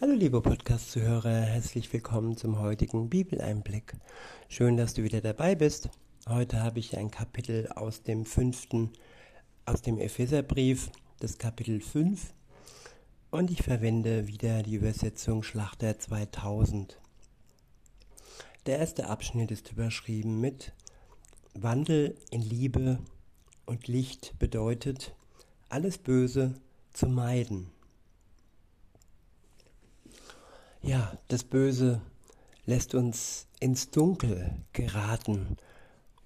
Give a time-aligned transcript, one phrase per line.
[0.00, 3.94] Hallo liebe Podcast-Zuhörer, herzlich willkommen zum heutigen Bibeleinblick.
[4.48, 5.90] Schön, dass du wieder dabei bist.
[6.28, 8.92] Heute habe ich ein Kapitel aus dem fünften,
[9.66, 12.32] aus dem Epheserbrief, das Kapitel 5
[13.32, 17.00] und ich verwende wieder die Übersetzung Schlachter 2000.
[18.66, 20.74] Der erste Abschnitt ist überschrieben mit
[21.54, 23.00] Wandel in Liebe
[23.66, 25.16] und Licht bedeutet,
[25.68, 26.54] alles Böse
[26.92, 27.72] zu meiden.
[30.82, 32.00] Ja, das Böse
[32.64, 35.56] lässt uns ins Dunkel geraten.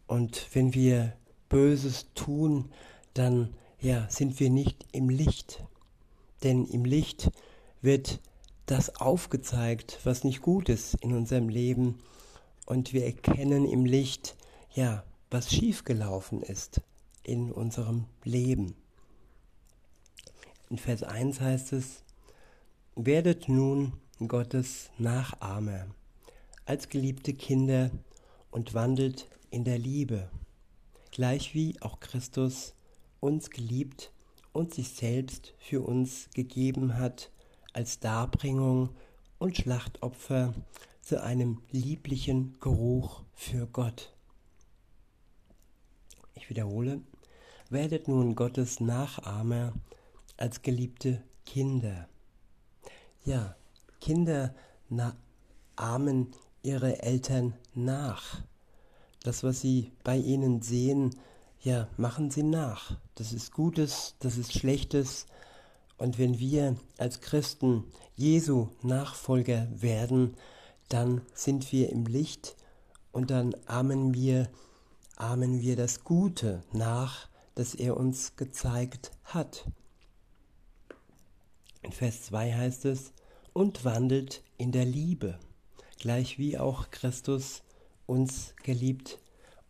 [0.06, 1.14] Und wenn wir
[1.48, 2.70] Böses tun,
[3.14, 5.64] dann ja, sind wir nicht im Licht.
[6.42, 7.30] Denn im Licht
[7.80, 8.20] wird
[8.66, 11.98] das aufgezeigt, was nicht gut ist in unserem Leben.
[12.66, 14.36] Und wir erkennen im Licht,
[14.74, 16.80] ja, was schiefgelaufen ist
[17.22, 18.74] in unserem Leben.
[20.70, 22.02] In Vers 1 heißt es,
[22.94, 23.92] werdet nun
[24.28, 25.86] Gottes Nachahmer
[26.64, 27.90] als geliebte Kinder
[28.50, 30.30] und wandelt in der Liebe,
[31.10, 32.74] gleich wie auch Christus
[33.20, 34.12] uns geliebt
[34.52, 37.30] und sich selbst für uns gegeben hat
[37.72, 38.90] als Darbringung
[39.38, 40.54] und Schlachtopfer
[41.00, 44.12] zu einem lieblichen Geruch für Gott.
[46.34, 47.00] Ich wiederhole,
[47.70, 49.72] werdet nun Gottes Nachahmer
[50.36, 52.08] als geliebte Kinder.
[53.24, 53.56] Ja,
[54.02, 54.52] Kinder
[55.76, 58.42] ahmen ihre Eltern nach.
[59.22, 61.14] Das, was sie bei ihnen sehen,
[61.60, 62.96] ja, machen sie nach.
[63.14, 65.26] Das ist Gutes, das ist Schlechtes.
[65.98, 67.84] Und wenn wir als Christen
[68.16, 70.34] Jesu Nachfolger werden,
[70.88, 72.56] dann sind wir im Licht
[73.12, 74.50] und dann ahmen wir,
[75.14, 79.70] ahmen wir das Gute nach, das er uns gezeigt hat.
[81.82, 83.12] In Vers 2 heißt es,
[83.52, 85.38] und wandelt in der Liebe,
[85.98, 87.62] gleich wie auch Christus
[88.06, 89.18] uns geliebt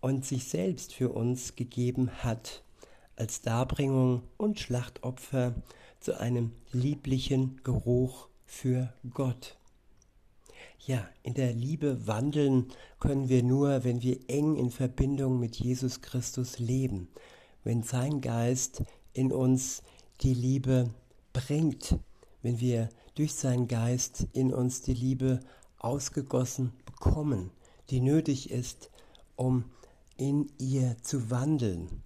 [0.01, 2.63] und sich selbst für uns gegeben hat,
[3.17, 5.55] als Darbringung und Schlachtopfer
[6.01, 9.57] zu einem lieblichen Geruch für Gott.
[10.85, 12.67] Ja, in der Liebe wandeln
[12.99, 17.09] können wir nur, wenn wir eng in Verbindung mit Jesus Christus leben,
[17.63, 19.85] wenn sein Geist in uns
[20.23, 20.91] die Liebe
[21.33, 21.99] bringt,
[22.43, 25.41] wenn wir durch seinen Geist in uns die Liebe
[25.79, 27.51] ausgegossen bekommen,
[27.91, 28.91] die nötig ist,
[29.37, 29.65] um
[30.17, 32.03] in ihr zu wandeln.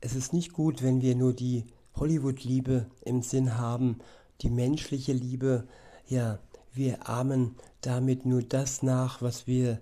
[0.00, 3.98] Es ist nicht gut, wenn wir nur die Hollywood-Liebe im Sinn haben,
[4.42, 5.66] die menschliche Liebe,
[6.06, 6.38] ja,
[6.72, 9.80] wir ahmen damit nur das nach, was wir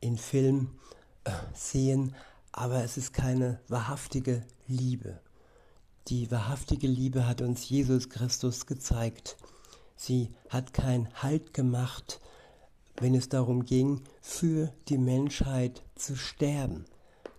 [0.00, 0.70] in Film
[1.24, 2.14] äh, sehen,
[2.52, 5.20] aber es ist keine wahrhaftige Liebe.
[6.08, 9.36] Die wahrhaftige Liebe hat uns Jesus Christus gezeigt.
[9.98, 12.20] Sie hat keinen Halt gemacht,
[13.00, 16.84] wenn es darum ging, für die Menschheit zu sterben.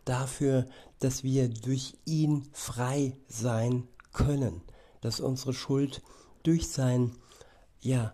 [0.03, 0.65] Dafür,
[0.99, 4.61] dass wir durch ihn frei sein können,
[4.99, 6.01] dass unsere Schuld
[6.43, 7.15] durch sein
[7.79, 8.13] ja,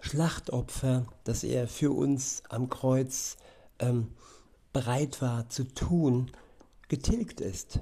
[0.00, 3.38] Schlachtopfer, das er für uns am Kreuz
[3.80, 4.12] ähm,
[4.72, 6.30] bereit war zu tun,
[6.88, 7.80] getilgt ist.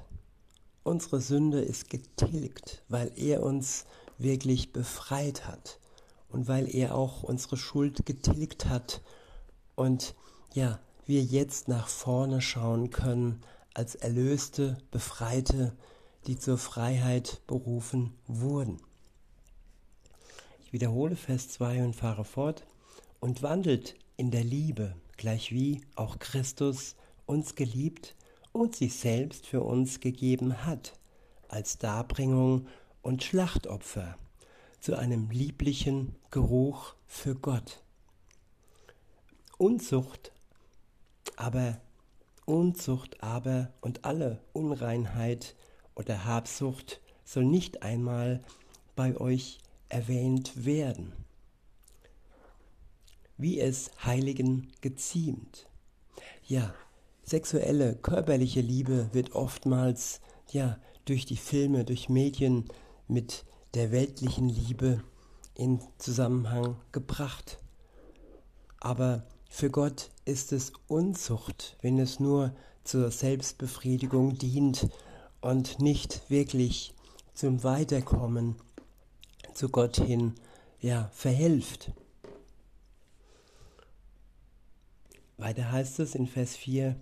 [0.83, 3.85] Unsere Sünde ist getilgt, weil er uns
[4.23, 5.79] wirklich befreit hat
[6.29, 9.01] und weil er auch unsere Schuld getilgt hat
[9.75, 10.15] und
[10.53, 13.41] ja, wir jetzt nach vorne schauen können
[13.73, 15.75] als Erlöste, Befreite,
[16.27, 18.81] die zur Freiheit berufen wurden.
[20.63, 22.65] Ich wiederhole Vers 2 und fahre fort
[23.19, 26.95] und wandelt in der Liebe, gleich wie auch Christus
[27.25, 28.15] uns geliebt
[28.51, 30.93] und sich selbst für uns gegeben hat,
[31.47, 32.67] als Darbringung
[33.01, 34.17] und Schlachtopfer
[34.79, 37.83] zu einem lieblichen Geruch für Gott.
[39.57, 40.31] Unzucht
[41.35, 41.79] aber,
[42.45, 45.55] Unzucht aber und alle Unreinheit
[45.95, 48.43] oder Habsucht soll nicht einmal
[48.95, 51.13] bei euch erwähnt werden,
[53.37, 55.67] wie es Heiligen geziemt.
[56.47, 56.73] Ja,
[57.23, 60.21] Sexuelle, körperliche Liebe wird oftmals
[60.51, 62.65] ja durch die Filme, durch Medien
[63.11, 65.03] mit der weltlichen Liebe
[65.53, 67.59] in Zusammenhang gebracht.
[68.79, 74.87] Aber für Gott ist es Unzucht, wenn es nur zur Selbstbefriedigung dient
[75.41, 76.93] und nicht wirklich
[77.33, 78.55] zum Weiterkommen
[79.53, 80.33] zu Gott hin
[80.79, 81.91] ja verhilft.
[85.37, 86.95] Weiter heißt es in Vers 4,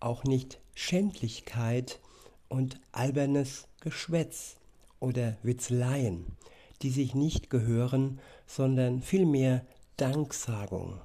[0.00, 2.00] auch nicht Schändlichkeit
[2.48, 4.56] und albernes Geschwätz
[5.00, 6.26] oder Witzeleien,
[6.82, 9.64] die sich nicht gehören, sondern vielmehr
[9.96, 11.00] Danksagung.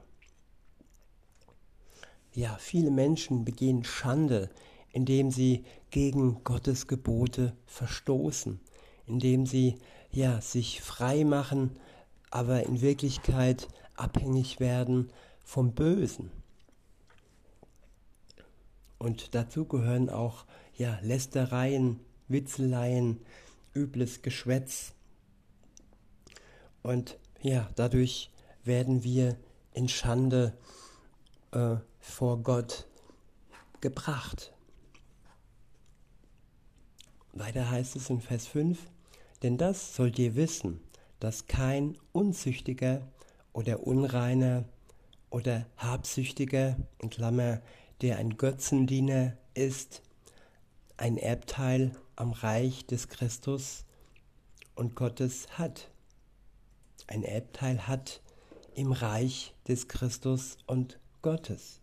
[2.34, 4.50] Ja, viele Menschen begehen Schande,
[4.92, 8.60] indem sie gegen Gottes Gebote verstoßen,
[9.06, 9.76] indem sie
[10.12, 11.72] ja sich frei machen,
[12.30, 15.12] aber in Wirklichkeit abhängig werden
[15.44, 16.32] vom Bösen.
[18.98, 20.46] Und dazu gehören auch
[20.78, 23.20] ja Lästereien, Witzeleien,
[23.74, 24.94] übles Geschwätz.
[26.84, 28.32] Und ja, dadurch
[28.64, 29.38] werden wir
[29.74, 30.58] in Schande
[31.52, 32.88] äh, vor Gott
[33.80, 34.54] gebracht.
[37.34, 38.80] Weiter heißt es in Vers 5,
[39.42, 40.82] denn das sollt ihr wissen,
[41.20, 43.08] dass kein Unzüchtiger
[43.54, 44.66] oder Unreiner
[45.30, 47.62] oder Habsüchtiger, in Klammer,
[48.02, 50.02] der ein Götzendiener ist,
[51.02, 53.86] ein Erbteil am Reich des Christus
[54.76, 55.90] und Gottes hat.
[57.08, 58.22] Ein Erbteil hat
[58.76, 61.80] im Reich des Christus und Gottes.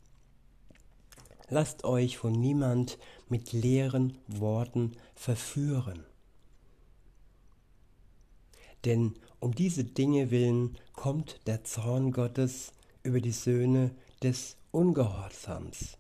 [1.49, 2.97] Lasst euch von niemand
[3.29, 6.05] mit leeren Worten verführen.
[8.85, 12.73] Denn um diese Dinge willen kommt der Zorn Gottes
[13.03, 13.91] über die Söhne
[14.23, 15.99] des Ungehorsams,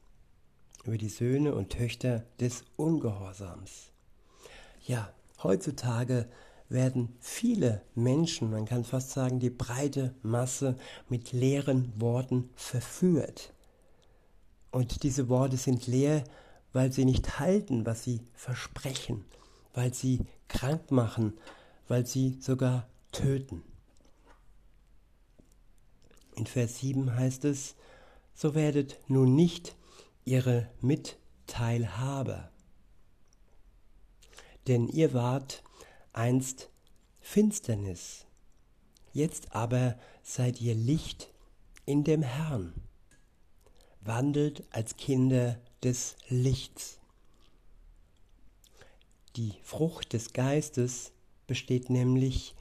[0.84, 3.90] über die Söhne und Töchter des Ungehorsams.
[4.86, 6.26] Ja, heutzutage
[6.68, 10.76] werden viele Menschen, man kann fast sagen die breite Masse,
[11.08, 13.52] mit leeren Worten verführt.
[14.70, 16.24] Und diese Worte sind leer,
[16.72, 19.24] weil sie nicht halten, was sie versprechen,
[19.74, 21.34] weil sie krank machen,
[21.88, 23.62] weil sie sogar töten.
[26.36, 27.74] In Vers 7 heißt es,
[28.34, 29.74] so werdet nun nicht
[30.28, 32.52] ihre Mitteilhaber.
[34.66, 35.62] Denn ihr wart
[36.12, 36.68] einst
[37.20, 38.26] Finsternis,
[39.14, 41.32] jetzt aber seid ihr Licht
[41.86, 42.74] in dem Herrn.
[44.02, 46.98] Wandelt als Kinder des Lichts.
[49.36, 51.12] Die Frucht des Geistes
[51.46, 52.54] besteht nämlich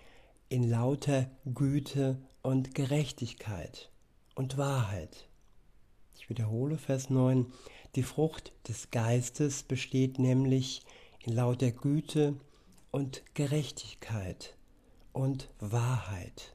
[0.48, 3.92] in lauter Güte und Gerechtigkeit
[4.36, 5.28] und Wahrheit.
[6.28, 7.46] Ich wiederhole Vers 9.
[7.96, 10.84] Die Frucht des Geistes besteht nämlich
[11.24, 12.36] in lauter Güte
[12.92, 14.58] und Gerechtigkeit
[15.14, 16.54] und Wahrheit.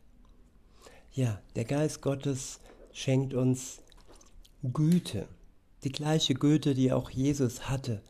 [1.10, 2.60] Ja, der Geist Gottes
[2.92, 3.78] schenkt uns
[4.62, 5.26] Güte,
[5.84, 8.02] die gleiche Güte, die auch Jesus hatte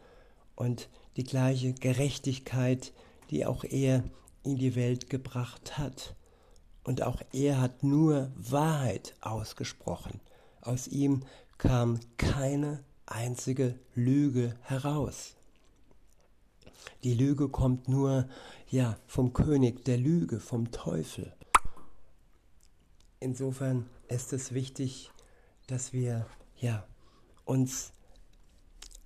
[0.57, 2.93] und die gleiche Gerechtigkeit,
[3.31, 4.03] die auch er
[4.43, 6.17] in die Welt gebracht hat.
[6.83, 10.19] Und auch er hat nur Wahrheit ausgesprochen.
[10.61, 11.25] Aus ihm
[11.63, 15.37] kam keine einzige Lüge heraus.
[17.05, 18.29] Die Lüge kommt nur
[18.69, 21.33] ja vom König der Lüge, vom Teufel.
[23.21, 25.13] Insofern ist es wichtig,
[25.69, 26.27] dass wir
[26.57, 26.85] ja
[27.45, 27.93] uns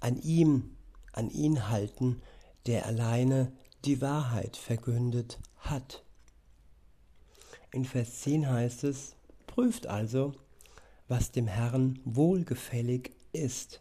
[0.01, 0.79] an ihm,
[1.13, 2.23] an ihn halten,
[2.65, 3.53] der alleine
[3.85, 6.03] die Wahrheit verkündet hat.
[7.71, 9.15] In Vers 10 heißt es,
[9.47, 10.33] prüft also,
[11.09, 13.81] was dem Herrn wohlgefällig ist,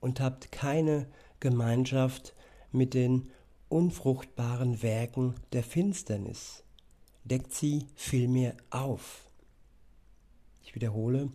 [0.00, 1.06] und habt keine
[1.40, 2.34] Gemeinschaft
[2.72, 3.30] mit den
[3.68, 6.64] unfruchtbaren Werken der Finsternis,
[7.24, 9.26] deckt sie vielmehr auf.
[10.62, 11.30] Ich wiederhole,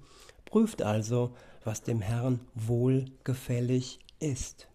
[0.46, 4.68] prüft also, was dem Herrn wohlgefällig ist,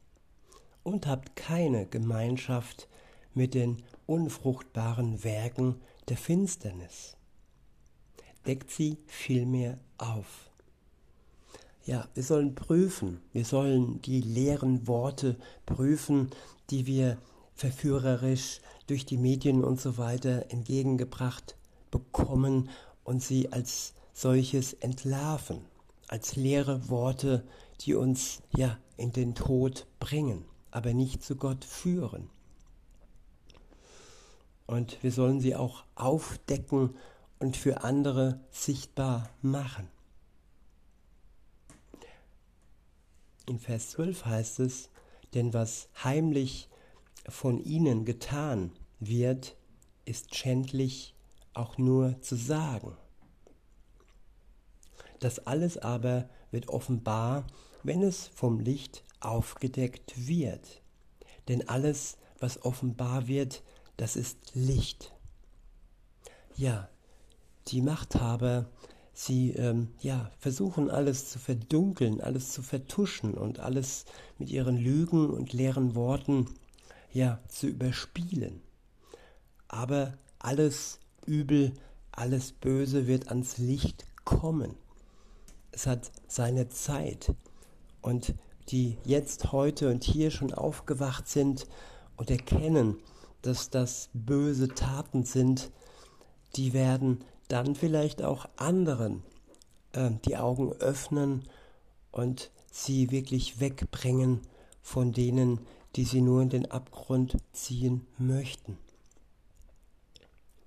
[0.83, 2.89] und habt keine Gemeinschaft
[3.35, 7.17] mit den unfruchtbaren Werken der Finsternis.
[8.47, 10.51] Deckt sie vielmehr auf.
[11.85, 16.31] Ja, wir sollen prüfen, wir sollen die leeren Worte prüfen,
[16.71, 17.19] die wir
[17.55, 21.57] verführerisch durch die Medien und so weiter entgegengebracht
[21.91, 22.71] bekommen
[23.05, 25.65] und sie als solches entlarven,
[26.09, 27.45] als leere Worte,
[27.81, 32.29] die uns ja in den Tod bringen, aber nicht zu Gott führen
[34.71, 36.95] und wir sollen sie auch aufdecken
[37.41, 39.89] und für andere sichtbar machen.
[43.47, 44.91] In Vers 12 heißt es,
[45.35, 46.69] denn was heimlich
[47.29, 48.71] von ihnen getan
[49.01, 49.57] wird,
[50.05, 51.15] ist schändlich
[51.55, 52.97] auch nur zu sagen.
[55.19, 57.47] Das alles aber wird offenbar,
[57.83, 60.83] wenn es vom Licht aufgedeckt wird.
[61.49, 63.63] Denn alles, was offenbar wird,
[63.97, 65.13] das ist Licht.
[66.57, 66.89] Ja,
[67.69, 68.67] die Machthaber,
[69.13, 74.05] sie ähm, ja, versuchen alles zu verdunkeln, alles zu vertuschen und alles
[74.39, 76.47] mit ihren Lügen und leeren Worten
[77.13, 78.61] ja, zu überspielen.
[79.69, 81.73] Aber alles Übel,
[82.13, 84.75] alles Böse wird ans Licht kommen.
[85.71, 87.35] Es hat seine Zeit.
[88.01, 88.35] Und
[88.69, 91.67] die jetzt, heute und hier schon aufgewacht sind
[92.17, 92.97] und erkennen,
[93.43, 95.71] dass das böse Taten sind,
[96.57, 99.23] die werden dann vielleicht auch anderen
[99.93, 101.45] äh, die Augen öffnen
[102.13, 104.41] und sie wirklich wegbringen
[104.83, 105.61] von denen,
[105.97, 108.79] die sie nur in den Abgrund ziehen möchten.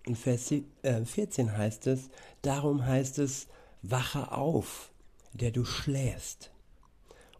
[0.06, 2.10] In Vers 14 äh, heißt es,
[2.42, 3.48] darum heißt es,
[3.82, 4.92] wache auf,
[5.32, 6.52] der du schläfst,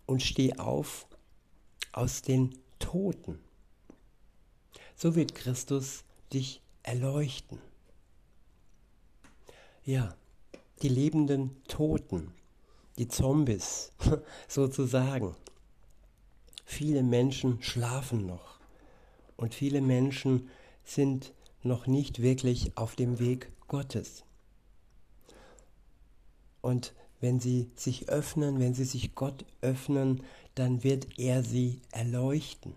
[0.06, 1.06] und steh auf
[1.92, 3.40] aus den Toten.
[4.96, 7.60] So wird Christus dich erleuchten.
[9.86, 10.16] Ja,
[10.82, 12.32] die lebenden Toten,
[12.98, 13.92] die Zombies
[14.48, 15.36] sozusagen.
[16.64, 18.60] Viele Menschen schlafen noch
[19.36, 20.50] und viele Menschen
[20.86, 24.24] sind noch nicht wirklich auf dem Weg Gottes.
[26.62, 30.24] Und wenn sie sich öffnen, wenn sie sich Gott öffnen,
[30.56, 32.74] dann wird er sie erleuchten.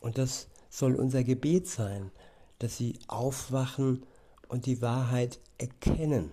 [0.00, 2.10] Und das soll unser Gebet sein,
[2.58, 4.06] dass sie aufwachen
[4.48, 6.32] und die Wahrheit erkennen.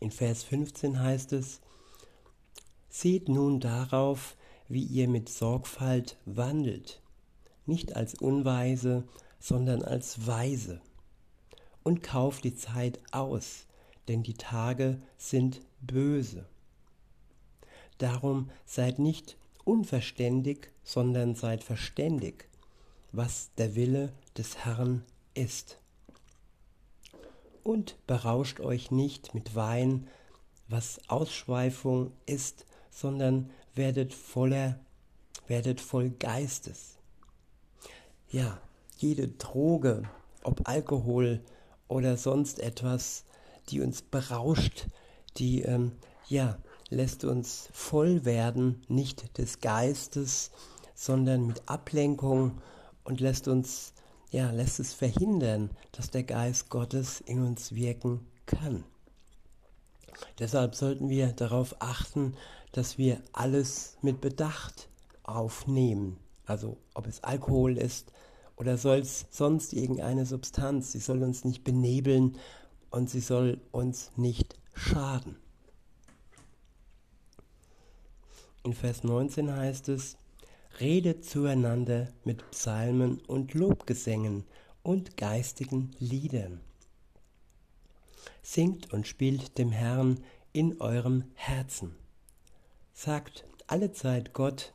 [0.00, 1.60] In Vers 15 heißt es,
[2.88, 4.36] Seht nun darauf,
[4.68, 7.00] wie ihr mit Sorgfalt wandelt,
[7.66, 9.04] nicht als Unweise,
[9.40, 10.80] sondern als Weise.
[11.82, 13.66] Und kauft die Zeit aus,
[14.08, 16.46] denn die Tage sind böse.
[17.98, 22.48] Darum seid nicht unverständig, sondern seid verständig,
[23.12, 25.78] was der Wille des Herrn ist.
[27.68, 30.08] Und berauscht euch nicht mit Wein,
[30.68, 34.80] was Ausschweifung ist, sondern werdet voller,
[35.48, 36.96] werdet voll Geistes.
[38.30, 38.58] Ja,
[38.96, 40.04] jede Droge,
[40.44, 41.42] ob Alkohol
[41.88, 43.26] oder sonst etwas,
[43.68, 44.86] die uns berauscht,
[45.36, 45.92] die ähm,
[46.26, 46.56] ja
[46.88, 50.52] lässt uns voll werden, nicht des Geistes,
[50.94, 52.62] sondern mit Ablenkung
[53.04, 53.92] und lässt uns
[54.30, 58.84] ja lässt es verhindern, dass der Geist Gottes in uns wirken kann.
[60.38, 62.34] Deshalb sollten wir darauf achten,
[62.72, 64.88] dass wir alles mit Bedacht
[65.22, 66.18] aufnehmen.
[66.46, 68.12] Also ob es Alkohol ist
[68.56, 70.92] oder sonst irgendeine Substanz.
[70.92, 72.36] Sie soll uns nicht benebeln
[72.90, 75.36] und sie soll uns nicht schaden.
[78.64, 80.16] In Vers 19 heißt es,
[80.80, 84.44] Redet zueinander mit Psalmen und Lobgesängen
[84.84, 86.60] und geistigen Liedern.
[88.42, 90.20] Singt und spielt dem Herrn
[90.52, 91.96] in eurem Herzen.
[92.92, 94.72] Sagt allezeit Gott,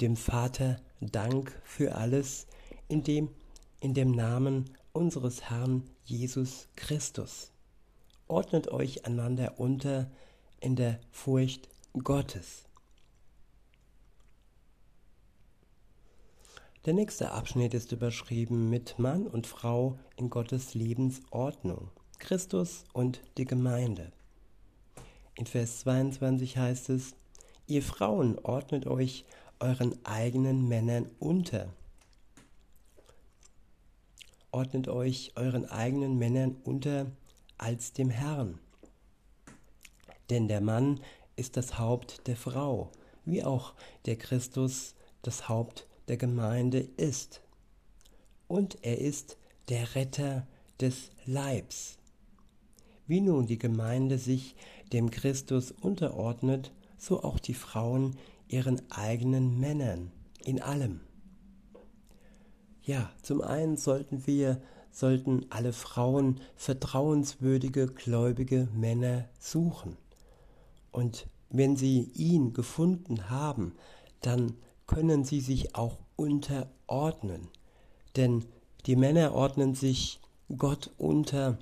[0.00, 2.48] dem Vater, Dank für alles,
[2.88, 3.28] in dem,
[3.80, 7.52] in dem Namen unseres Herrn Jesus Christus.
[8.26, 10.10] Ordnet euch einander unter
[10.60, 11.68] in der Furcht
[12.02, 12.67] Gottes.
[16.84, 23.44] Der nächste Abschnitt ist überschrieben mit Mann und Frau in Gottes Lebensordnung, Christus und die
[23.44, 24.12] Gemeinde.
[25.34, 27.14] In Vers 22 heißt es,
[27.66, 29.24] ihr Frauen ordnet euch
[29.60, 31.68] euren eigenen Männern unter
[34.50, 37.06] ordnet euch euren eigenen Männern unter
[37.58, 38.58] als dem Herrn.
[40.30, 41.00] Denn der Mann
[41.36, 42.90] ist das Haupt der Frau,
[43.24, 43.74] wie auch
[44.06, 47.42] der Christus das Haupt der Gemeinde ist.
[48.46, 49.36] Und er ist
[49.68, 50.46] der Retter
[50.80, 51.98] des Leibs.
[53.06, 54.54] Wie nun die Gemeinde sich
[54.92, 58.16] dem Christus unterordnet, so auch die Frauen
[58.48, 60.10] ihren eigenen Männern
[60.44, 61.00] in allem.
[62.82, 69.96] Ja, zum einen sollten wir, sollten alle Frauen vertrauenswürdige, gläubige Männer suchen.
[70.90, 73.74] Und wenn sie ihn gefunden haben,
[74.20, 74.54] dann
[74.88, 77.46] können sie sich auch unterordnen.
[78.16, 78.44] Denn
[78.86, 80.18] die Männer ordnen sich
[80.56, 81.58] Gott unter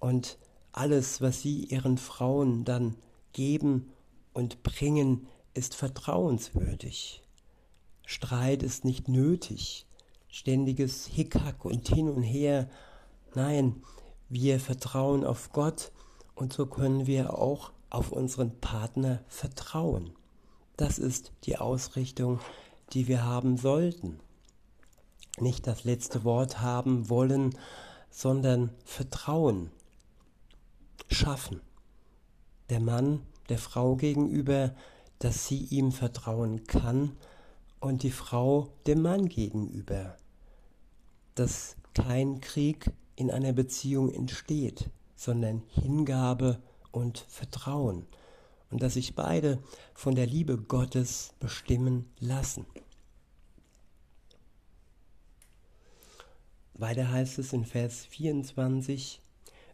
[0.00, 0.38] und
[0.72, 2.96] alles, was sie ihren Frauen dann
[3.32, 3.92] geben
[4.32, 7.22] und bringen, ist vertrauenswürdig.
[8.04, 9.86] Streit ist nicht nötig
[10.34, 12.68] ständiges Hickhack und hin und her.
[13.36, 13.84] Nein,
[14.28, 15.92] wir vertrauen auf Gott
[16.34, 20.10] und so können wir auch auf unseren Partner vertrauen.
[20.76, 22.40] Das ist die Ausrichtung,
[22.92, 24.20] die wir haben sollten.
[25.38, 27.56] Nicht das letzte Wort haben wollen,
[28.10, 29.70] sondern Vertrauen
[31.10, 31.60] schaffen.
[32.70, 34.74] Der Mann der Frau gegenüber,
[35.18, 37.16] dass sie ihm vertrauen kann
[37.80, 40.16] und die Frau dem Mann gegenüber
[41.34, 48.06] dass kein Krieg in einer Beziehung entsteht, sondern Hingabe und Vertrauen
[48.74, 49.62] und dass sich beide
[49.94, 52.66] von der Liebe Gottes bestimmen lassen.
[56.74, 59.20] Weiter heißt es in Vers 24,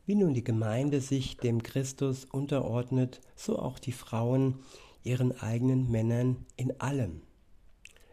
[0.05, 4.59] wie nun die Gemeinde sich dem Christus unterordnet, so auch die Frauen
[5.03, 7.23] ihren eigenen Männern in allem.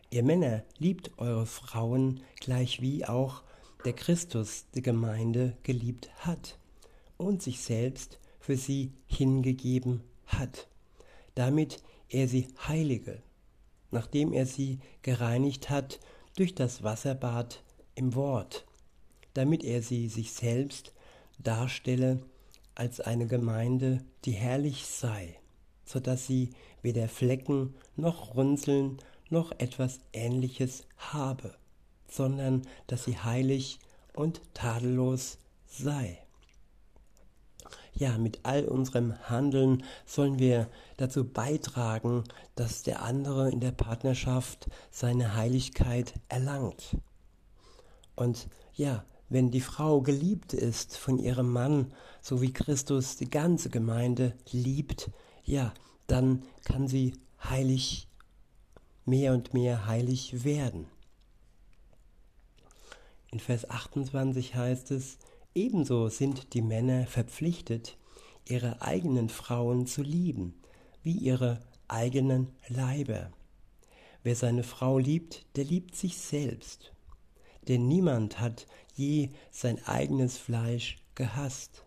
[0.09, 3.43] Ihr Männer liebt eure Frauen gleich wie auch
[3.83, 6.57] der Christus die Gemeinde geliebt hat
[7.17, 10.69] und sich selbst für sie hingegeben hat,
[11.37, 13.21] damit er sie heilige,
[13.91, 15.99] nachdem er sie gereinigt hat
[16.35, 17.61] durch das Wasserbad
[17.93, 18.65] im Wort,
[19.35, 20.93] damit er sie sich selbst
[21.37, 22.23] darstelle
[22.73, 25.35] als eine Gemeinde, die herrlich sei,
[25.85, 26.49] so dass sie
[26.81, 28.97] weder Flecken noch Runzeln
[29.29, 31.53] noch etwas Ähnliches habe,
[32.09, 33.77] sondern dass sie heilig
[34.13, 36.17] und tadellos sei.
[37.97, 42.23] Ja, mit all unserem Handeln sollen wir dazu beitragen,
[42.53, 46.95] dass der andere in der Partnerschaft seine Heiligkeit erlangt.
[48.15, 53.71] Und ja, wenn die Frau geliebt ist von ihrem Mann, so wie Christus die ganze
[53.71, 55.09] Gemeinde liebt,
[55.43, 55.73] ja,
[56.05, 57.13] dann kann sie
[57.43, 58.07] heilig,
[59.05, 60.85] mehr und mehr heilig werden.
[63.31, 65.17] In Vers 28 heißt es,
[65.57, 67.97] ebenso sind die Männer verpflichtet,
[68.47, 70.53] ihre eigenen Frauen zu lieben,
[71.01, 73.31] wie ihre eigenen Leiber.
[74.23, 76.93] Wer seine Frau liebt, der liebt sich selbst.
[77.67, 81.83] Denn niemand hat je sein eigenes Fleisch gehasst,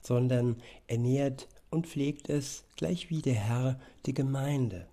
[0.00, 0.56] sondern
[0.86, 4.88] ernährt und pflegt es, gleich wie der Herr die Gemeinde.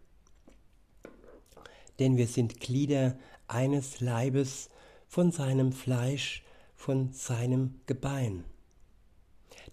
[1.99, 4.69] Denn wir sind Glieder eines Leibes
[5.07, 6.43] von seinem Fleisch,
[6.81, 8.43] von seinem Gebein.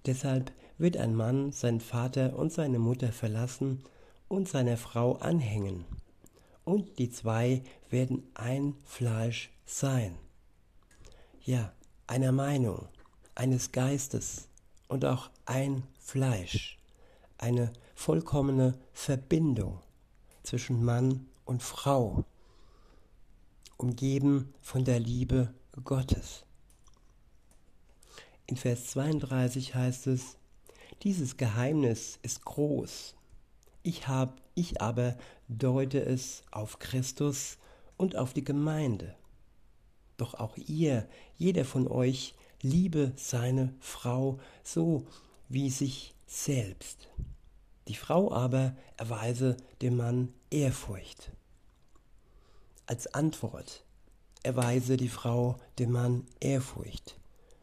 [0.07, 3.83] Deshalb wird ein Mann seinen Vater und seine Mutter verlassen
[4.29, 5.85] und seiner Frau anhängen,
[6.65, 10.15] und die zwei werden ein Fleisch sein
[11.49, 11.73] ja,
[12.07, 12.89] einer Meinung,
[13.35, 14.49] eines Geistes
[14.87, 16.79] und auch ein Fleisch,
[17.39, 19.81] eine vollkommene Verbindung
[20.43, 22.27] zwischen Mann und Frau,
[23.79, 25.55] umgeben von der Liebe
[25.85, 26.45] Gottes.
[28.49, 30.39] In Vers 32 heißt es,
[31.03, 33.15] dieses Geheimnis ist groß.
[33.83, 37.59] Ich, hab, ich aber deute es auf Christus
[37.99, 39.15] und auf die Gemeinde.
[40.17, 41.07] Doch auch ihr,
[41.37, 45.07] jeder von euch, liebe seine Frau so
[45.51, 47.11] wie sich selbst.
[47.87, 51.33] Die Frau aber erweise dem Mann Ehrfurcht.
[52.87, 53.85] Als Antwort
[54.43, 57.18] erweise die Frau dem Mann Ehrfurcht.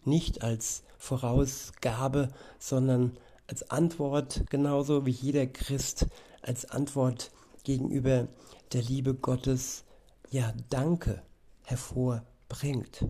[0.05, 6.07] Nicht als Vorausgabe, sondern als Antwort, genauso wie jeder Christ
[6.41, 7.31] als Antwort
[7.63, 8.27] gegenüber
[8.71, 9.83] der Liebe Gottes,
[10.31, 11.21] ja, Danke
[11.63, 13.05] hervorbringt bringt.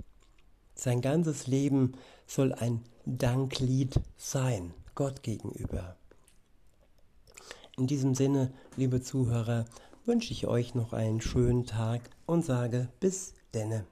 [0.74, 1.94] Sein ganzes Leben
[2.28, 5.96] soll ein Danklied sein, Gott gegenüber.
[7.78, 9.66] In diesem Sinne, liebe Zuhörer,
[10.06, 13.86] wünsche ich euch noch einen schönen Tag und sage bis denne.